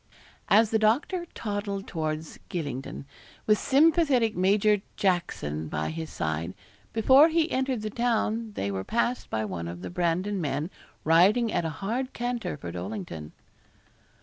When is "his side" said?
5.91-6.55